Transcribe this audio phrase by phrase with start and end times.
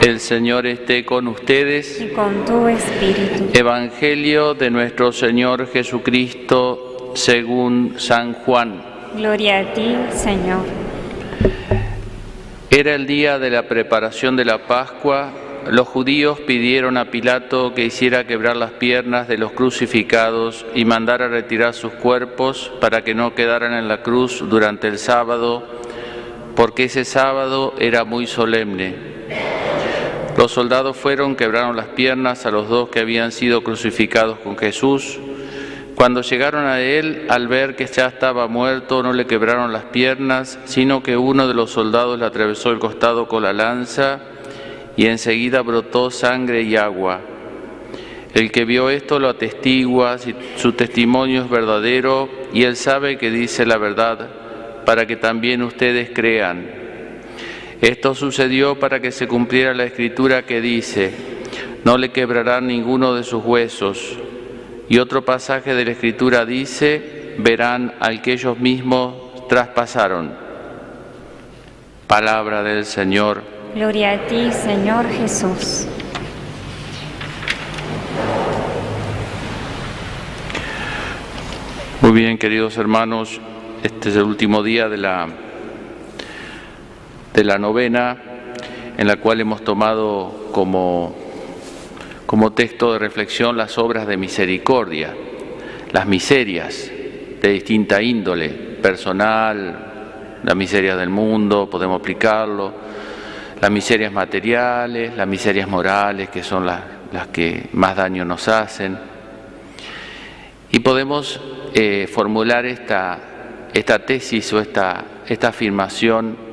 [0.00, 2.00] El Señor esté con ustedes.
[2.00, 3.50] y con tu espíritu.
[3.52, 8.82] Evangelio de nuestro Señor Jesucristo según San Juan.
[9.14, 10.64] Gloria a ti, Señor.
[12.70, 15.32] Era el día de la preparación de la Pascua.
[15.70, 21.28] Los judíos pidieron a Pilato que hiciera quebrar las piernas de los crucificados y mandara
[21.28, 25.62] retirar sus cuerpos para que no quedaran en la cruz durante el sábado,
[26.56, 29.19] porque ese sábado era muy solemne.
[30.40, 35.18] Los soldados fueron, quebraron las piernas a los dos que habían sido crucificados con Jesús.
[35.94, 40.58] Cuando llegaron a él, al ver que ya estaba muerto, no le quebraron las piernas,
[40.64, 44.20] sino que uno de los soldados le atravesó el costado con la lanza
[44.96, 47.20] y enseguida brotó sangre y agua.
[48.32, 50.16] El que vio esto lo atestigua,
[50.56, 54.30] su testimonio es verdadero y él sabe que dice la verdad,
[54.86, 56.79] para que también ustedes crean.
[57.80, 61.14] Esto sucedió para que se cumpliera la escritura que dice,
[61.82, 64.18] no le quebrarán ninguno de sus huesos.
[64.90, 70.32] Y otro pasaje de la escritura dice, verán al que ellos mismos traspasaron.
[72.06, 73.42] Palabra del Señor.
[73.74, 75.86] Gloria a ti, Señor Jesús.
[82.02, 83.40] Muy bien, queridos hermanos,
[83.82, 85.28] este es el último día de la,
[87.32, 88.16] de la novena
[88.96, 91.14] en la cual hemos tomado como,
[92.26, 95.14] como texto de reflexión las obras de misericordia,
[95.92, 96.90] las miserias
[97.40, 102.72] de distinta índole, personal, la miseria del mundo, podemos aplicarlo,
[103.60, 106.80] las miserias materiales, las miserias morales, que son las,
[107.12, 108.98] las que más daño nos hacen.
[110.72, 111.40] Y podemos
[111.74, 113.18] eh, formular esta,
[113.72, 116.49] esta tesis o esta, esta afirmación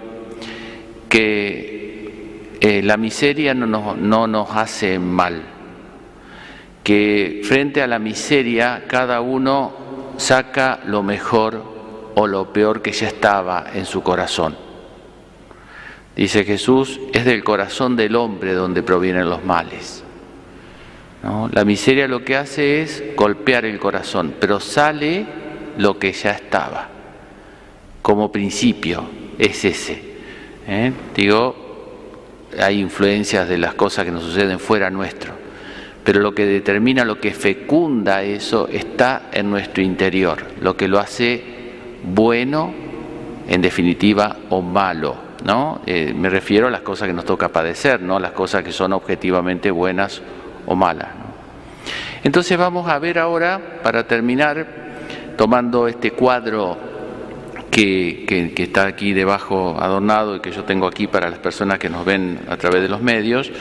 [1.10, 5.42] que eh, la miseria no nos, no nos hace mal,
[6.84, 9.74] que frente a la miseria cada uno
[10.18, 11.64] saca lo mejor
[12.16, 14.56] o lo peor que ya estaba en su corazón.
[16.16, 20.04] Dice Jesús, es del corazón del hombre donde provienen los males.
[21.52, 25.26] La miseria lo que hace es golpear el corazón, pero sale
[25.78, 26.88] lo que ya estaba.
[28.02, 29.04] Como principio
[29.38, 30.07] es ese.
[30.68, 30.92] ¿Eh?
[31.16, 31.56] Digo,
[32.60, 35.34] hay influencias de las cosas que nos suceden fuera nuestro,
[36.04, 41.00] pero lo que determina, lo que fecunda eso está en nuestro interior, lo que lo
[41.00, 41.44] hace
[42.04, 42.74] bueno,
[43.48, 45.28] en definitiva, o malo.
[45.44, 45.82] ¿no?
[45.86, 48.94] Eh, me refiero a las cosas que nos toca padecer, no las cosas que son
[48.94, 50.22] objetivamente buenas
[50.66, 51.10] o malas.
[52.24, 54.66] Entonces vamos a ver ahora, para terminar,
[55.38, 56.78] tomando este cuadro
[57.72, 62.06] que, está aquí debajo adornado y que yo tengo aquí para las personas que nos
[62.06, 63.52] ven a través de los medios,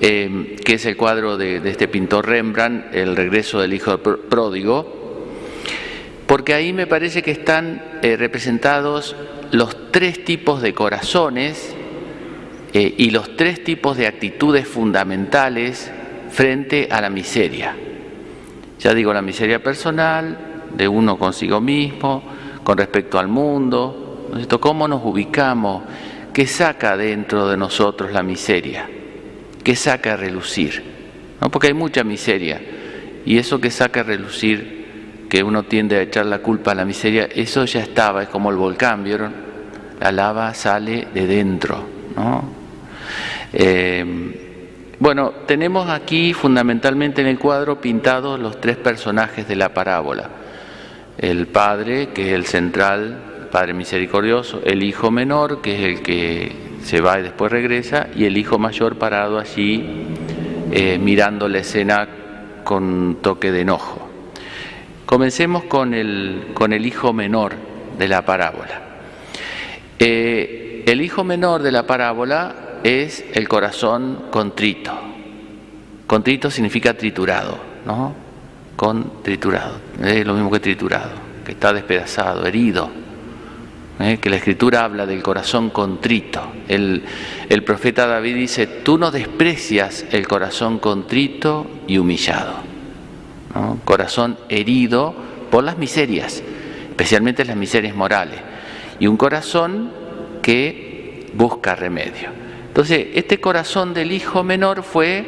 [0.00, 5.00] eh, que es el cuadro de, este pintor Rembrandt, El regreso del hijo pr- pródigo,
[6.26, 9.16] porque ahí me parece que están eh, representados
[9.50, 11.74] los tres tipos de corazones
[12.72, 15.90] eh, y los tres tipos de actitudes fundamentales
[16.30, 17.74] frente a la miseria.
[18.78, 20.38] Ya digo, la miseria personal,
[20.76, 22.22] de uno consigo mismo,
[22.70, 24.60] con respecto al mundo, ¿no es cierto?
[24.60, 25.82] ¿cómo nos ubicamos?
[26.32, 28.88] ¿Qué saca dentro de nosotros la miseria?
[29.64, 30.80] ¿Qué saca a relucir?
[31.40, 31.50] ¿No?
[31.50, 32.62] Porque hay mucha miseria
[33.26, 36.84] y eso que saca a relucir, que uno tiende a echar la culpa a la
[36.84, 39.32] miseria, eso ya estaba, es como el volcán, ¿vieron?
[39.98, 42.44] La lava sale de dentro, ¿no?
[43.52, 44.04] Eh,
[45.00, 50.30] bueno, tenemos aquí fundamentalmente en el cuadro pintados los tres personajes de la parábola.
[51.20, 56.50] El padre, que es el central, padre misericordioso, el hijo menor, que es el que
[56.82, 59.84] se va y después regresa, y el hijo mayor parado allí
[60.72, 62.08] eh, mirando la escena
[62.64, 64.08] con toque de enojo.
[65.04, 67.52] Comencemos con el, con el hijo menor
[67.98, 68.80] de la parábola.
[69.98, 74.92] Eh, el hijo menor de la parábola es el corazón contrito.
[76.06, 78.29] Contrito significa triturado, ¿no?
[78.80, 79.78] Con triturado.
[80.02, 81.10] Es lo mismo que triturado,
[81.44, 82.88] que está despedazado, herido.
[84.00, 84.16] ¿eh?
[84.18, 86.50] Que la escritura habla del corazón contrito.
[86.66, 87.04] El,
[87.50, 92.54] el profeta David dice, tú no desprecias el corazón contrito y humillado.
[93.84, 95.14] Corazón herido
[95.50, 96.42] por las miserias,
[96.88, 98.40] especialmente las miserias morales.
[98.98, 99.90] Y un corazón
[100.40, 102.30] que busca remedio.
[102.68, 105.26] Entonces, este corazón del hijo menor fue,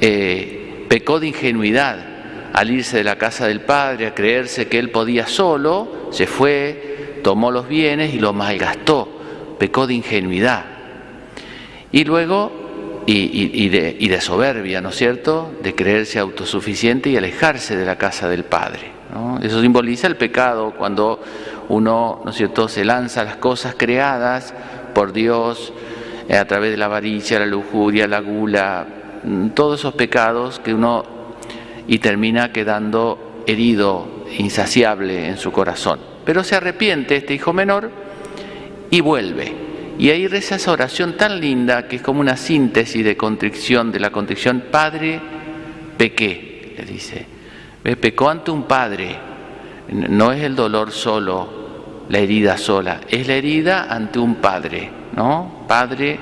[0.00, 2.17] eh, pecó de ingenuidad
[2.52, 7.20] al irse de la casa del padre, a creerse que él podía solo, se fue,
[7.22, 9.08] tomó los bienes y los malgastó,
[9.58, 10.64] pecó de ingenuidad.
[11.92, 12.52] Y luego
[13.06, 15.50] y, de, y, de, soberbia, ¿no es cierto?
[15.62, 18.92] De creerse autosuficiente y alejarse de la casa del Padre.
[19.42, 21.20] Eso simboliza el pecado cuando
[21.70, 24.52] uno, ¿no es cierto?, se lanza a las cosas creadas
[24.94, 25.72] por Dios
[26.28, 28.86] eh, a través de la avaricia, la lujuria, la gula,
[29.24, 31.17] mm, todos esos pecados que uno
[31.88, 35.98] y termina quedando herido, insaciable en su corazón.
[36.24, 37.90] Pero se arrepiente este hijo menor
[38.90, 39.52] y vuelve.
[39.98, 43.98] Y ahí reza esa oración tan linda que es como una síntesis de contrición, de
[43.98, 45.18] la contrición, Padre,
[45.96, 47.26] pequé, le dice.
[47.82, 49.16] Pecó ante un padre.
[49.88, 55.64] No es el dolor solo, la herida sola, es la herida ante un padre, ¿no?
[55.66, 56.18] Padre,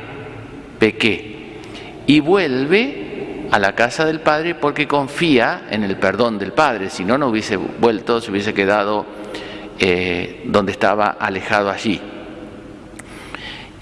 [0.78, 1.58] pequé.
[2.06, 3.05] Y vuelve
[3.50, 7.28] a la casa del padre porque confía en el perdón del padre, si no, no
[7.28, 9.06] hubiese vuelto, se hubiese quedado
[9.78, 12.00] eh, donde estaba alejado allí.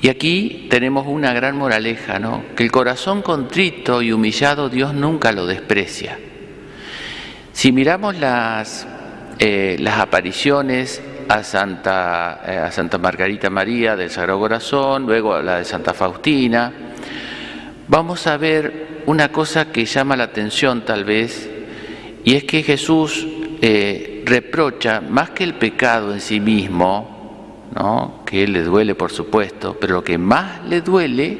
[0.00, 2.42] Y aquí tenemos una gran moraleja, ¿no?
[2.54, 6.18] Que el corazón contrito y humillado Dios nunca lo desprecia.
[7.52, 8.86] Si miramos las,
[9.38, 15.42] eh, las apariciones a Santa, eh, a Santa Margarita María del Sagrado Corazón, luego a
[15.42, 16.70] la de Santa Faustina,
[17.88, 21.50] vamos a ver una cosa que llama la atención tal vez,
[22.24, 23.26] y es que Jesús
[23.60, 27.14] eh, reprocha más que el pecado en sí mismo,
[28.24, 31.38] que le duele por supuesto, pero lo que más le duele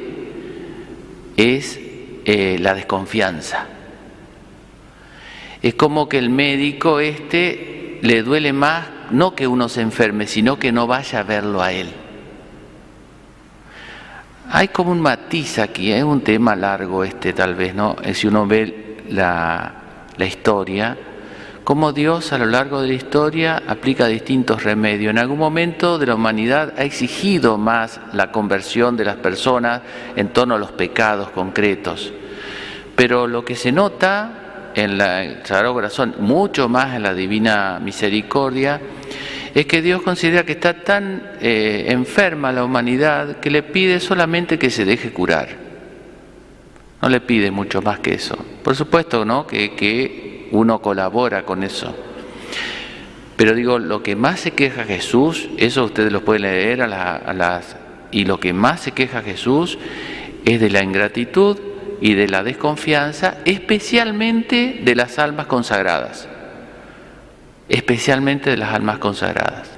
[1.37, 1.79] es
[2.25, 3.67] eh, la desconfianza.
[5.61, 10.59] Es como que el médico este le duele más no que uno se enferme, sino
[10.59, 11.87] que no vaya a verlo a él.
[14.49, 17.95] Hay como un matiz aquí, es un tema largo este tal vez, ¿no?
[18.13, 19.73] Si uno ve la,
[20.17, 20.97] la historia,
[21.63, 25.09] cómo Dios a lo largo de la historia aplica distintos remedios.
[25.09, 29.81] En algún momento de la humanidad ha exigido más la conversión de las personas
[30.15, 32.13] en torno a los pecados concretos.
[32.95, 37.79] Pero lo que se nota en la, el Sagrado Corazón, mucho más en la Divina
[37.81, 38.79] Misericordia,
[39.55, 44.59] es que Dios considera que está tan eh, enferma la humanidad que le pide solamente
[44.59, 45.47] que se deje curar.
[47.01, 48.37] No le pide mucho más que eso.
[48.61, 49.47] Por supuesto, ¿no?
[49.47, 51.95] Que, que uno colabora con eso.
[53.37, 56.87] Pero digo, lo que más se queja Jesús, eso ustedes lo pueden leer a,
[57.33, 57.77] las...
[58.11, 59.77] Y lo que más se queja Jesús
[60.43, 61.57] es de la ingratitud
[62.01, 66.27] y de la desconfianza, especialmente de las almas consagradas.
[67.67, 69.69] Especialmente de las almas consagradas.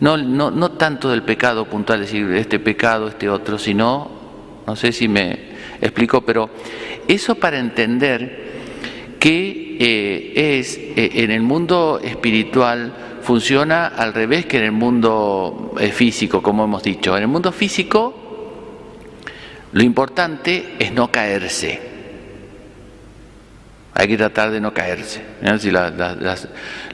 [0.00, 4.10] No, no, no tanto del pecado puntual, decir este pecado, este otro, sino,
[4.66, 6.50] no sé si me explico, pero
[7.06, 8.44] eso para entender
[9.18, 15.74] que eh, es eh, en el mundo espiritual funciona al revés que en el mundo
[15.80, 17.16] eh, físico, como hemos dicho.
[17.16, 18.14] En el mundo físico
[19.72, 21.93] lo importante es no caerse.
[23.94, 25.22] Hay que tratar de no caerse.
[25.60, 25.96] Si las,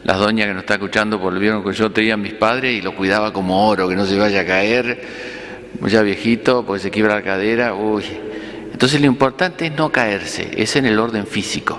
[0.04, 3.32] doñas que nos están escuchando volvieron que yo tenía a mis padres y lo cuidaba
[3.32, 5.02] como oro, que no se vaya a caer,
[5.86, 8.04] ya viejito, pues se quiebra la cadera, uy.
[8.70, 11.78] Entonces lo importante es no caerse, es en el orden físico.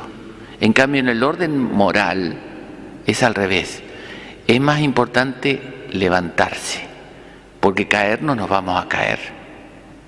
[0.59, 2.35] En cambio, en el orden moral
[3.05, 3.81] es al revés.
[4.47, 6.81] Es más importante levantarse,
[7.59, 9.19] porque caer no nos vamos a caer,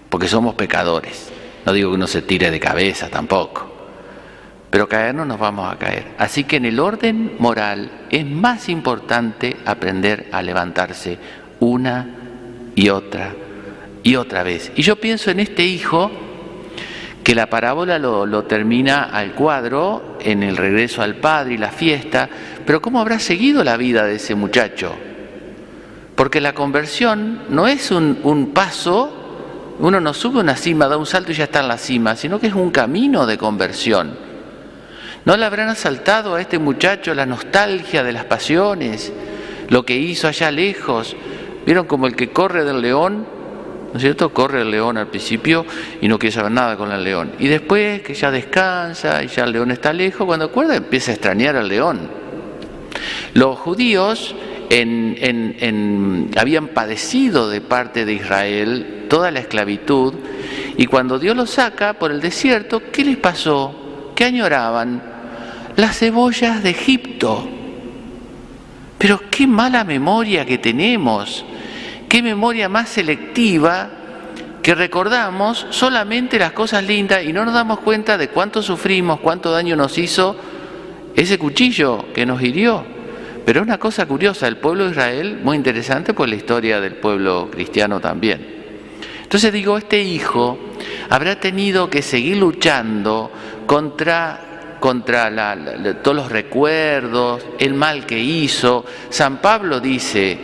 [0.09, 1.31] porque somos pecadores.
[1.65, 3.72] No digo que uno se tire de cabeza tampoco,
[4.73, 6.15] pero caer no nos vamos a caer.
[6.17, 11.19] Así que en el orden moral es más importante aprender a levantarse
[11.59, 12.07] una
[12.73, 13.35] y otra
[14.01, 14.71] y otra vez.
[14.75, 16.09] Y yo pienso en este hijo
[17.23, 22.27] que la parábola lo, termina al cuadro en el regreso al padre y la fiesta,
[22.65, 24.95] pero ¿cómo habrá seguido la vida de ese muchacho?
[26.15, 31.05] Porque la conversión no es un, un paso, uno no sube una cima, da un
[31.05, 34.32] salto y ya está en la cima, sino que es un camino de conversión.
[35.25, 39.11] ¿No le habrán asaltado a este muchacho la nostalgia de las pasiones,
[39.69, 41.15] lo que hizo allá lejos?
[41.65, 43.25] ¿Vieron como el que corre del león
[43.93, 44.33] ¿no es cierto?
[44.33, 45.67] Corre el león al principio
[46.01, 47.33] y no quiere saber nada con el león.
[47.37, 51.13] Y después que ya descansa y ya el león está lejos, cuando acuerda empieza a
[51.13, 52.09] extrañar al león.
[53.35, 54.35] Los judíos
[56.35, 60.15] habían padecido de parte de Israel toda la esclavitud
[60.75, 63.75] y cuando Dios los saca por el desierto, ¿qué les pasó?
[64.15, 65.12] ¿Qué añoraban?
[65.75, 67.47] Las cebollas de Egipto.
[68.97, 71.45] Pero qué mala memoria que tenemos
[72.13, 73.89] qué memoria más selectiva
[74.61, 79.51] que recordamos solamente las cosas lindas y no nos damos cuenta de cuánto sufrimos, cuánto
[79.51, 80.35] daño nos hizo
[81.15, 82.85] ese cuchillo que nos hirió.
[83.43, 87.49] Pero una cosa curiosa, el pueblo de Israel, muy interesante por la historia del pueblo
[87.49, 88.45] cristiano también.
[89.23, 90.59] Entonces digo, este hijo,
[91.09, 93.31] habrá tenido que seguir luchando
[93.65, 94.52] contra
[94.83, 95.31] contra
[96.03, 98.83] todos los recuerdos, el mal que hizo.
[99.09, 100.37] San Pablo dice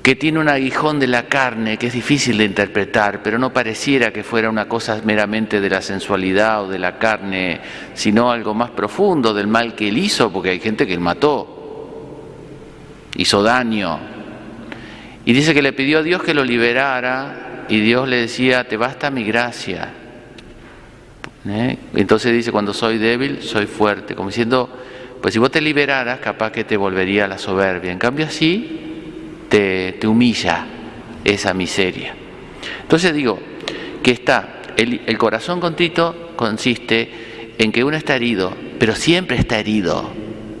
[0.00, 4.12] que tiene un aguijón de la carne que es difícil de interpretar, pero no pareciera
[4.12, 7.60] que fuera una cosa meramente de la sensualidad o de la carne,
[7.92, 12.22] sino algo más profundo del mal que él hizo, porque hay gente que él mató,
[13.16, 13.98] hizo daño.
[15.24, 18.76] Y dice que le pidió a Dios que lo liberara y Dios le decía, te
[18.76, 19.92] basta mi gracia.
[21.50, 21.78] ¿Eh?
[21.94, 24.68] Entonces dice, cuando soy débil, soy fuerte, como diciendo,
[25.20, 27.90] pues si vos te liberaras, capaz que te volvería la soberbia.
[27.90, 28.78] En cambio así,
[29.48, 30.66] te, humilla
[31.24, 32.14] esa miseria.
[32.82, 33.38] Entonces digo,
[34.02, 40.10] que está, el, corazón contrito consiste en que uno está herido, pero siempre está herido.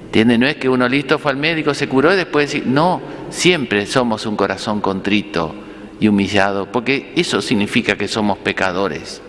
[0.06, 0.38] ¿Entiendes?
[0.38, 3.86] No es que uno listo fue al médico, se curó y después decir, no, siempre
[3.86, 5.54] somos un corazón contrito
[6.00, 9.22] y humillado, porque eso significa que somos pecadores.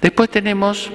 [0.00, 0.90] Después tenemos,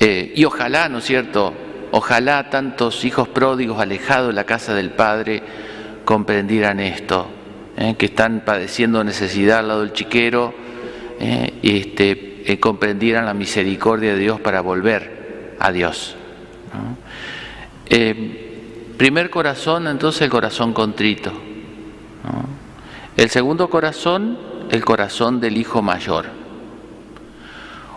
[0.00, 1.52] eh, y ojalá, ¿no es cierto?
[1.90, 5.42] Ojalá tantos hijos pródigos alejados de la casa del Padre
[6.04, 7.28] comprendieran esto,
[7.76, 7.94] ¿eh?
[7.98, 10.54] que están padeciendo necesidad al lado del chiquero,
[11.20, 11.52] ¿eh?
[11.60, 16.16] y este, comprendieran la misericordia de Dios para volver a Dios.
[18.96, 21.32] primer corazón, entonces el corazón contrito.
[23.16, 24.38] El segundo corazón,
[24.70, 26.35] el corazón del hijo mayor.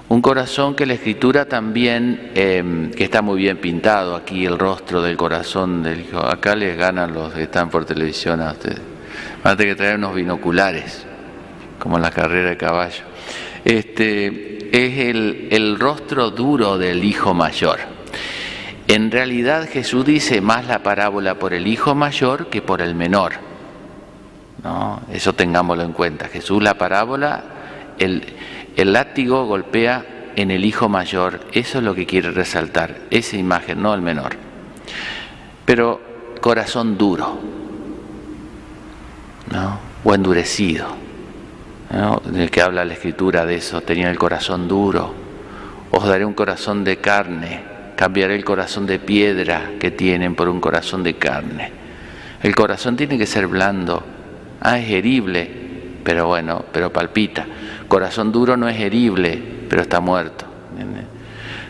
[0.10, 5.04] Un corazón que la escritura también, em, que está muy bien pintado aquí, el rostro
[5.04, 6.18] del corazón del hijo.
[6.18, 8.82] Acá les ganan los que están por televisión a ustedes.
[9.44, 11.06] Van a que traer unos binoculares,
[11.78, 13.04] como en la carrera de caballo.
[13.64, 17.78] Este, es el, el rostro duro del hijo mayor.
[18.88, 23.34] En realidad Jesús dice más la parábola por el hijo mayor que por el menor.
[24.64, 25.02] ¿No?
[25.14, 26.28] Eso tengámoslo en cuenta.
[26.30, 27.44] Jesús la parábola,
[28.00, 28.24] el,
[28.76, 33.82] el látigo golpea en el hijo mayor, eso es lo que quiere resaltar, esa imagen,
[33.82, 34.36] no el menor.
[35.66, 36.02] Pero
[36.40, 37.40] corazón duro,
[39.52, 39.80] ¿no?
[40.04, 40.88] o endurecido,
[41.92, 42.22] ¿no?
[42.26, 45.14] del que habla la escritura de eso, tenía el corazón duro,
[45.92, 47.62] os daré un corazón de carne,
[47.96, 51.72] cambiaré el corazón de piedra que tienen por un corazón de carne.
[52.42, 54.02] El corazón tiene que ser blando,
[54.62, 55.50] ah, es herible,
[56.04, 57.46] pero bueno, pero palpita.
[57.90, 60.46] Corazón duro no es herible, pero está muerto.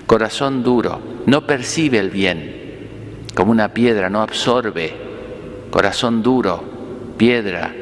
[0.05, 4.93] Corazón duro no percibe el bien, como una piedra, no absorbe.
[5.71, 7.73] Corazón duro, piedra.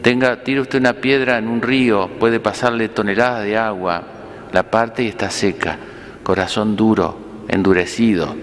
[0.00, 4.02] Tenga, tire usted una piedra en un río, puede pasarle toneladas de agua,
[4.50, 5.76] la parte y está seca.
[6.22, 8.34] Corazón duro, endurecido.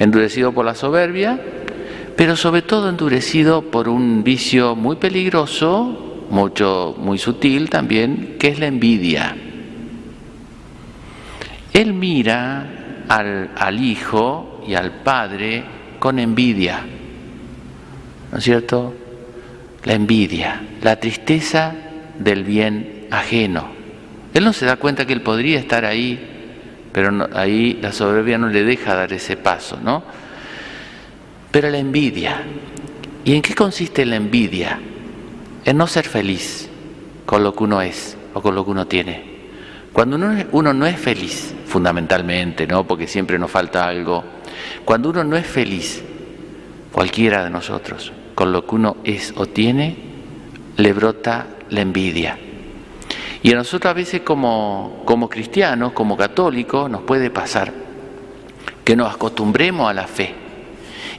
[0.00, 1.38] Endurecido por la soberbia,
[2.16, 8.58] pero sobre todo endurecido por un vicio muy peligroso mucho, muy sutil también, que es
[8.58, 9.36] la envidia.
[11.72, 15.62] Él mira al, al hijo y al padre
[16.00, 16.80] con envidia,
[18.32, 18.94] ¿no es cierto?
[19.84, 21.72] La envidia, la tristeza
[22.18, 23.68] del bien ajeno.
[24.34, 26.18] Él no se da cuenta que él podría estar ahí,
[26.92, 30.02] pero ahí la soberbia no le deja dar ese paso, ¿no?
[31.52, 32.42] Pero la envidia.
[33.24, 34.80] ¿Y en qué consiste la envidia?
[35.64, 36.68] En no ser feliz
[37.26, 39.34] con lo que uno es o con lo que uno tiene.
[39.92, 42.84] Cuando uno, no es feliz, fundamentalmente, ¿no?
[42.84, 44.24] porque siempre nos falta algo,
[44.84, 46.02] cuando uno no es feliz,
[46.90, 49.96] cualquiera de nosotros, con lo que uno es o tiene,
[50.76, 52.38] le brota la envidia.
[53.42, 57.72] Y a nosotros a veces como, como cristianos, como católicos, nos puede pasar
[58.84, 60.34] que nos acostumbremos a la fe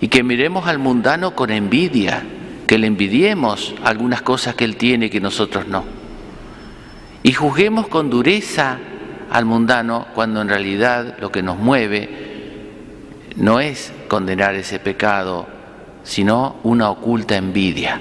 [0.02, 2.24] y que miremos al mundano con envidia
[2.68, 5.84] que le envidiemos algunas cosas que Él tiene que nosotros no.
[7.24, 8.78] Y juzguemos con dureza
[9.32, 12.10] al mundano cuando en realidad lo que nos mueve
[13.38, 15.48] no es condenar ese pecado,
[16.04, 18.00] sino una oculta envidia.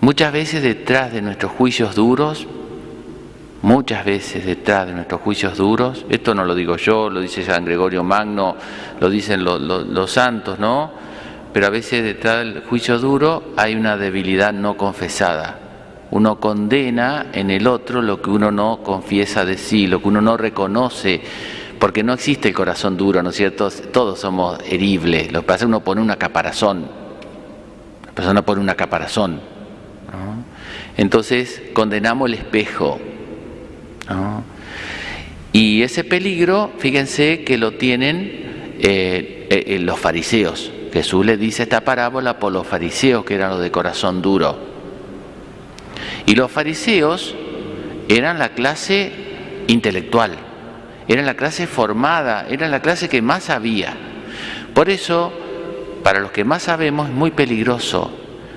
[0.00, 2.46] Muchas veces detrás de nuestros juicios duros,
[3.62, 7.64] muchas veces detrás de nuestros juicios duros, esto no lo digo yo, lo dice San
[7.64, 8.56] Gregorio Magno,
[9.00, 11.07] lo dicen los, los santos, ¿no?
[11.52, 15.58] Pero a veces detrás del juicio duro hay una debilidad no confesada.
[16.10, 20.20] Uno condena en el otro lo que uno no confiesa de sí, lo que uno
[20.20, 21.20] no reconoce,
[21.78, 23.70] porque no existe el corazón duro, ¿no es cierto?
[23.70, 26.86] Todos somos heribles, lo que pasa es que uno pone una caparazón,
[28.06, 29.40] la persona pone una caparazón.
[30.96, 32.98] Entonces condenamos el espejo.
[35.52, 40.72] Y ese peligro, fíjense que lo tienen eh, eh, los fariseos.
[40.98, 44.58] Jesús le dice esta parábola por los fariseos que eran los de corazón duro.
[46.26, 47.36] Y los fariseos
[48.08, 49.12] eran la clase
[49.68, 50.32] intelectual,
[51.06, 53.94] eran la clase formada, eran la clase que más sabía.
[54.74, 55.32] Por eso,
[56.02, 58.10] para los que más sabemos es muy peligroso,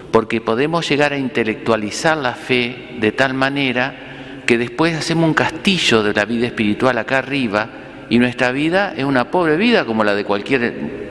[0.09, 6.01] porque podemos llegar a intelectualizar la fe de tal manera que después hacemos un castillo
[6.01, 7.69] de la vida espiritual acá arriba
[8.09, 11.10] y nuestra vida es una pobre vida como la de cualquier...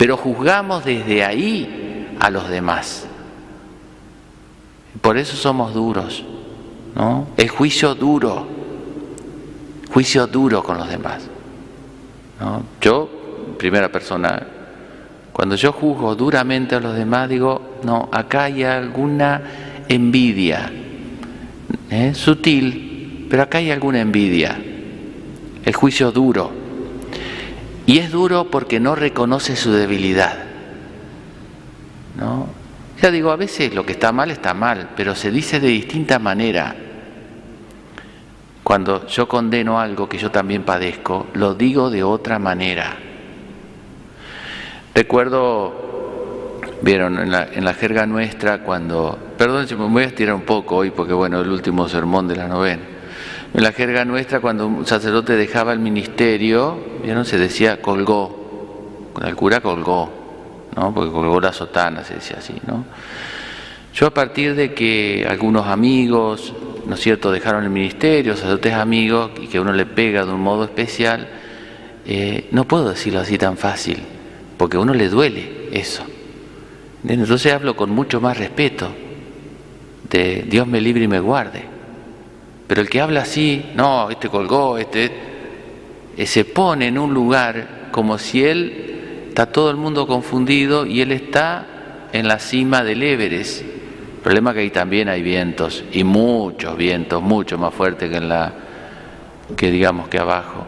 [0.00, 3.06] Pero juzgamos desde ahí a los demás.
[5.02, 6.24] Por eso somos duros,
[6.96, 7.26] ¿no?
[7.36, 8.46] El juicio duro,
[9.92, 11.28] juicio duro con los demás.
[12.80, 13.10] Yo,
[13.58, 14.42] primera persona,
[15.34, 19.42] cuando yo juzgo duramente a los demás, digo, no, acá hay alguna
[19.86, 20.72] envidia,
[21.90, 22.14] ¿eh?
[22.14, 24.58] sutil, pero acá hay alguna envidia.
[25.62, 26.59] El juicio duro.
[27.90, 30.38] Y es duro porque no reconoce su debilidad.
[32.16, 32.46] ¿no?
[33.02, 36.20] Ya digo, a veces lo que está mal está mal, pero se dice de distinta
[36.20, 36.72] manera.
[38.62, 42.96] Cuando yo condeno algo que yo también padezco, lo digo de otra manera.
[44.94, 50.42] Recuerdo, vieron, en la, en la jerga nuestra, cuando, perdón me voy a estirar un
[50.42, 52.89] poco hoy, porque bueno, el último sermón de la novena.
[53.52, 59.34] En la jerga nuestra, cuando un sacerdote dejaba el ministerio, vieron, se decía colgó, el
[59.34, 60.10] cura colgó,
[60.76, 60.94] ¿no?
[60.94, 62.54] porque colgó la sotana, se decía así.
[62.66, 62.84] ¿no?
[63.92, 66.54] Yo a partir de que algunos amigos,
[66.86, 70.40] ¿no es cierto?, dejaron el ministerio, sacerdotes amigos, y que uno le pega de un
[70.40, 71.28] modo especial,
[72.06, 73.98] eh, no puedo decirlo así tan fácil,
[74.56, 76.04] porque a uno le duele eso.
[77.06, 78.90] Entonces hablo con mucho más respeto
[80.08, 81.79] de Dios me libre y me guarde.
[82.70, 85.10] Pero el que habla así, no, este colgó, este,
[86.16, 88.90] eh, se pone en un lugar como si él
[89.30, 91.64] Está todo el mundo confundido y él está
[92.12, 93.62] en la cima del Everest.
[93.62, 98.16] El problema es que ahí también hay vientos y muchos vientos, mucho más fuertes que
[98.16, 98.52] en la
[99.56, 100.66] que digamos que abajo.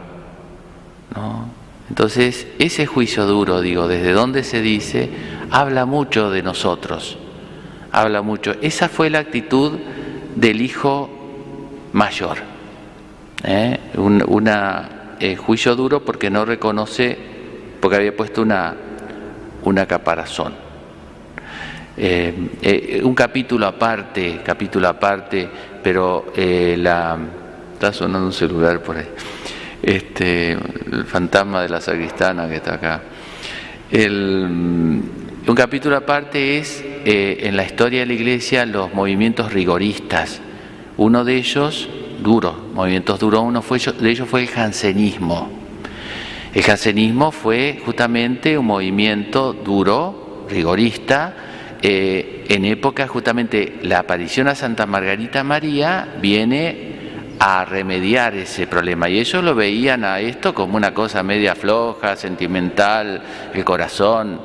[1.17, 1.49] ¿no?
[1.89, 5.11] Entonces, ese juicio duro, digo, desde donde se dice,
[5.51, 7.19] habla mucho de nosotros.
[7.91, 8.55] Habla mucho.
[8.63, 9.73] Esa fue la actitud
[10.37, 11.11] del hijo
[11.93, 12.39] mayor.
[13.45, 13.79] ¿eh?
[13.97, 14.49] Un
[15.21, 17.17] eh, juicio duro porque no reconoce
[17.81, 18.77] porque había puesto una,
[19.87, 20.55] caparazón.
[21.97, 25.49] Eh, un capítulo aparte, capítulo aparte,
[25.83, 27.19] pero la
[27.75, 29.09] está sonando un celular por ahí.
[29.83, 33.03] Este, el fantasma de la sacristana que está acá.
[33.91, 34.47] El,
[35.45, 40.41] un capítulo aparte es en la historia de la iglesia los movimientos rigoristas.
[40.97, 41.89] Uno de ellos,
[42.23, 45.51] duro, movimientos duros, uno fue, de ellos fue el jansenismo.
[46.55, 51.35] El jansenismo fue justamente un movimiento duro, rigorista,
[51.81, 56.93] eh, en época justamente la aparición a Santa Margarita María viene
[57.39, 62.15] a remediar ese problema y ellos lo veían a esto como una cosa media floja,
[62.15, 63.21] sentimental,
[63.53, 64.41] el corazón,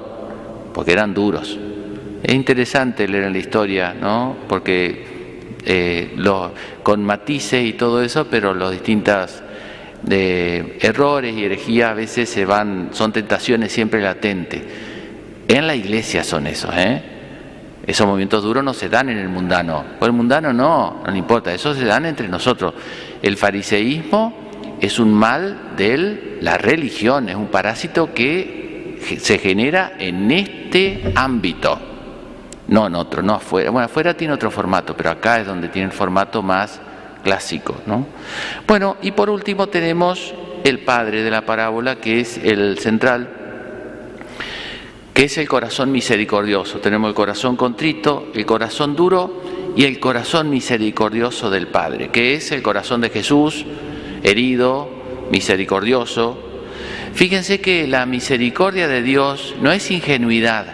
[0.73, 1.59] porque eran duros.
[2.23, 4.35] Es interesante leer la historia, ¿no?
[4.47, 5.16] Porque
[5.69, 6.15] eh,
[6.81, 9.43] con matices y todo eso, pero los distintas
[10.01, 14.61] de errores y herejías a veces se van, son tentaciones siempre latentes.
[15.49, 17.01] En la iglesia son esos, ¿eh?
[17.85, 19.83] Esos movimientos duros no se dan en el mundano.
[19.99, 22.73] O el mundano no, no le importa, eso se dan entre nosotros.
[23.21, 30.31] El fariseísmo es un mal de la religión, es un parásito que se genera en
[30.31, 31.79] este ámbito,
[32.67, 33.71] no en otro, no afuera.
[33.71, 36.79] Bueno, afuera tiene otro formato, pero acá es donde tiene el formato más
[37.23, 37.75] clásico.
[37.85, 38.07] ¿no?
[38.67, 43.29] Bueno, y por último tenemos el padre de la parábola, que es el central,
[45.13, 46.79] que es el corazón misericordioso.
[46.79, 49.41] Tenemos el corazón contrito, el corazón duro
[49.75, 53.65] y el corazón misericordioso del Padre, que es el corazón de Jesús,
[54.23, 54.89] herido,
[55.31, 56.37] misericordioso.
[57.13, 60.67] Fíjense que la misericordia de Dios no es ingenuidad,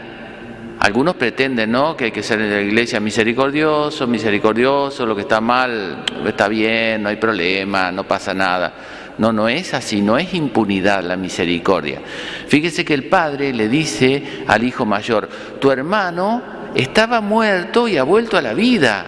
[0.84, 1.96] algunos pretenden, ¿no?
[1.96, 7.02] Que hay que ser en la iglesia misericordioso, misericordioso, lo que está mal está bien,
[7.02, 8.74] no hay problema, no pasa nada.
[9.18, 12.02] No, no es así, no es impunidad la misericordia.
[12.50, 15.30] Fíjese que el padre le dice al hijo mayor,
[15.62, 16.42] tu hermano
[16.76, 19.06] estaba muerto y ha vuelto a la vida.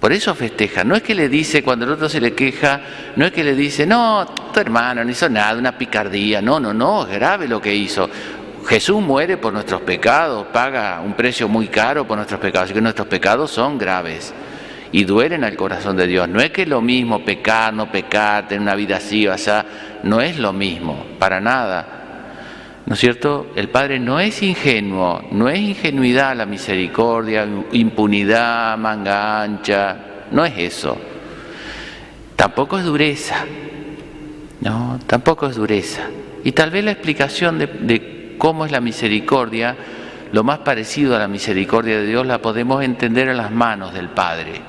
[0.00, 0.82] Por eso festeja.
[0.82, 2.80] No es que le dice, cuando el otro se le queja,
[3.14, 6.42] no es que le dice, no, tu hermano no hizo nada, una picardía.
[6.42, 8.10] No, no, no, es grave lo que hizo.
[8.66, 12.80] Jesús muere por nuestros pecados, paga un precio muy caro por nuestros pecados, así que
[12.80, 14.34] nuestros pecados son graves
[14.90, 16.28] y duelen al corazón de Dios.
[16.28, 19.64] No es que es lo mismo pecar, no pecar, tener una vida así o sea,
[20.02, 21.92] no es lo mismo, para nada.
[22.86, 23.48] ¿No es cierto?
[23.56, 29.96] El Padre no es ingenuo, no es ingenuidad la misericordia, impunidad, manga ancha,
[30.30, 30.96] No es eso.
[32.34, 33.44] Tampoco es dureza.
[34.60, 36.02] No, tampoco es dureza.
[36.44, 39.76] Y tal vez la explicación de cómo es la misericordia,
[40.32, 44.08] lo más parecido a la misericordia de Dios, la podemos entender en las manos del
[44.08, 44.60] Padre.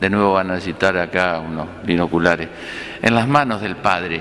[0.00, 2.48] De nuevo van a necesitar acá unos binoculares.
[3.02, 4.20] En las manos del Padre,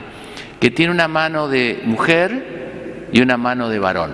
[0.59, 4.13] que tiene una mano de mujer y una mano de varón.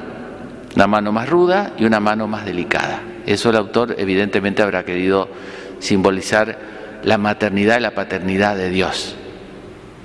[0.75, 3.01] Una mano más ruda y una mano más delicada.
[3.25, 5.29] Eso el autor evidentemente habrá querido
[5.79, 6.57] simbolizar
[7.03, 9.15] la maternidad y la paternidad de Dios.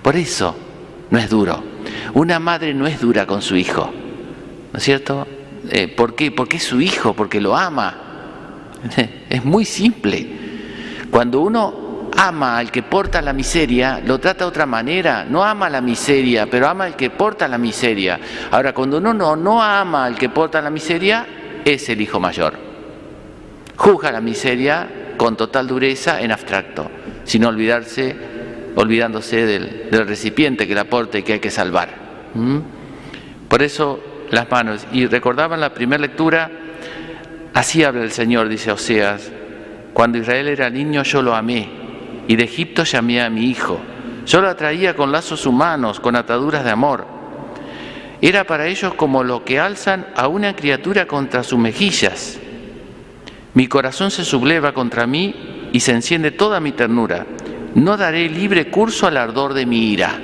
[0.03, 0.57] Por eso
[1.11, 1.63] no es duro.
[2.15, 3.93] Una madre no es dura con su hijo,
[4.77, 5.27] ¿no es cierto?
[5.71, 6.31] Eh, ¿Por qué?
[6.31, 7.97] Porque es su hijo, porque lo ama.
[9.31, 10.29] Es muy simple.
[11.11, 15.25] Cuando uno ama al que porta la miseria, lo trata de otra manera.
[15.25, 18.21] No ama la miseria, pero ama al que porta la miseria.
[18.51, 21.27] Ahora, cuando uno no, no ama al que porta la miseria,
[21.65, 22.53] es el hijo mayor.
[23.77, 26.91] Juzga la miseria con total dureza en abstracto,
[27.25, 28.15] sin olvidarse,
[28.75, 31.89] olvidándose del, del recipiente que la porta y que hay que salvar.
[32.35, 32.59] ¿Mm?
[33.49, 34.87] Por eso las manos.
[34.93, 36.51] Y recordaban la primera lectura,
[37.55, 39.31] así habla el Señor, dice Oseas,
[39.93, 41.69] cuando Israel era niño yo lo amé,
[42.29, 43.81] y de Egipto llamé a mi hijo.
[44.27, 47.07] Yo lo atraía con lazos humanos, con ataduras de amor.
[48.21, 52.39] Era para ellos como lo que alzan a una criatura contra sus mejillas.
[53.55, 57.27] Mi corazón se subleva contra mí y se enciende toda mi ternura.
[57.75, 60.19] No daré libre curso al ardor de mi ira.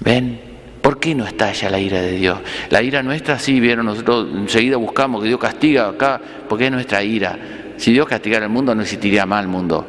[0.00, 0.49] ¿Ven?
[0.80, 2.38] ¿Por qué no estalla la ira de Dios?
[2.70, 7.02] La ira nuestra, sí, vieron, nosotros enseguida buscamos que Dios castiga acá, porque es nuestra
[7.02, 7.38] ira.
[7.76, 9.86] Si Dios castigara el mundo, no existiría más el mundo,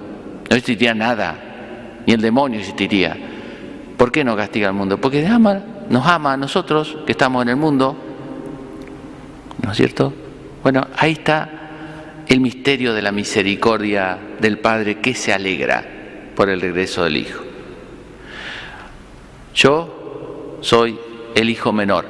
[0.50, 1.36] no existiría nada,
[2.06, 3.16] ni el demonio existiría.
[3.98, 5.00] ¿Por qué no castiga el mundo?
[5.00, 7.96] Porque ama, nos ama a nosotros que estamos en el mundo,
[9.64, 10.14] ¿no es cierto?
[10.64, 11.50] Bueno, ahí está
[12.28, 15.84] el misterio de la misericordia del Padre que se alegra
[16.36, 17.44] por el regreso del Hijo.
[19.54, 20.01] Yo
[20.62, 20.98] soy
[21.36, 22.06] el hijo menor.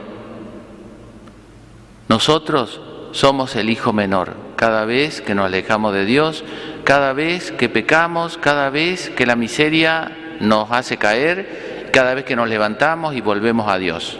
[2.07, 4.35] Nosotros somos el hijo menor.
[4.55, 6.43] Cada vez que nos alejamos de Dios,
[6.83, 12.35] cada vez que pecamos, cada vez que la miseria nos hace caer, cada vez que
[12.35, 14.17] nos levantamos y volvemos a Dios.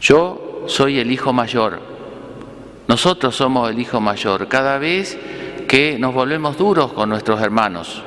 [0.00, 1.80] Yo soy el hijo mayor.
[2.86, 4.48] Nosotros somos el hijo mayor.
[4.48, 5.18] Cada vez
[5.66, 8.02] que nos volvemos duros con nuestros hermanos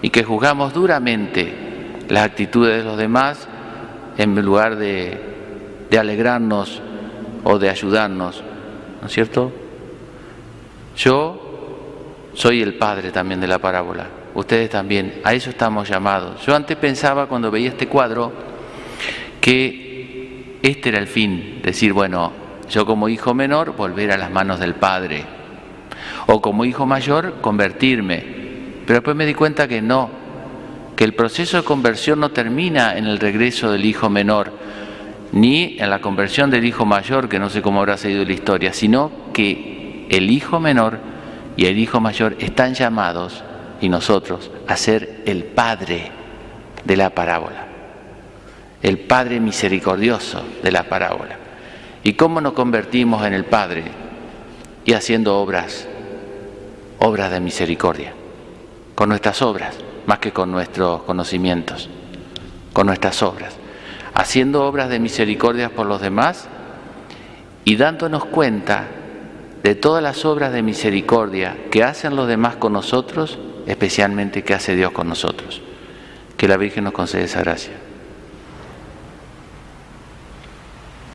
[0.00, 3.48] y que juzgamos duramente las actitudes de los demás,
[4.18, 5.16] en lugar de,
[5.96, 6.82] alegrarnos
[7.44, 8.42] o de ayudarnos,
[9.00, 9.52] ¿no es cierto?
[10.96, 16.44] Yo soy el padre también de la parábola, ustedes también, a eso estamos llamados.
[16.44, 18.32] Yo antes pensaba cuando veía este cuadro
[19.40, 22.32] que este era el fin, decir, bueno,
[22.68, 25.24] yo como hijo menor volver a las manos del padre,
[26.26, 28.24] o como hijo mayor convertirme,
[28.84, 30.10] pero después me di cuenta que no,
[30.98, 34.50] que el proceso de conversión no termina en el regreso del hijo menor,
[35.30, 38.72] ni en la conversión del hijo mayor, que no sé cómo habrá seguido la historia,
[38.72, 40.98] sino que el hijo menor
[41.56, 43.44] y el hijo mayor están llamados,
[43.80, 46.10] y nosotros, a ser el padre
[46.84, 47.68] de la parábola,
[48.82, 51.36] el padre misericordioso de la parábola.
[52.02, 53.84] ¿Y cómo nos convertimos en el padre?
[54.84, 55.86] Y haciendo obras,
[56.98, 58.14] obras de misericordia,
[58.96, 59.78] con nuestras obras
[60.08, 61.90] más que con nuestros conocimientos,
[62.72, 63.54] con nuestras obras,
[64.14, 66.48] haciendo obras de misericordia por los demás
[67.66, 68.86] y dándonos cuenta
[69.62, 74.74] de todas las obras de misericordia que hacen los demás con nosotros, especialmente que hace
[74.74, 75.60] Dios con nosotros.
[76.38, 77.74] Que la Virgen nos conceda esa gracia.